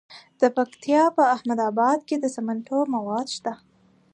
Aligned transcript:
د 0.41 0.43
پکتیا 0.57 1.03
په 1.15 1.23
احمد 1.35 1.59
اباد 1.69 1.99
کې 2.07 2.15
د 2.19 2.25
سمنټو 2.35 2.79
مواد 2.93 3.27
شته. 3.35 3.53